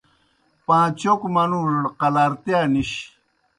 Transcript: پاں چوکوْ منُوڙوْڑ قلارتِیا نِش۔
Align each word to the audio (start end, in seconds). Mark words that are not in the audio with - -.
پاں 0.65 0.85
چوکوْ 0.99 1.27
منُوڙوْڑ 1.33 1.83
قلارتِیا 1.99 2.59
نِش۔ 2.73 2.91